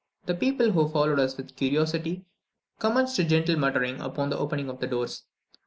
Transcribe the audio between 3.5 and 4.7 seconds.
muttering upon the opening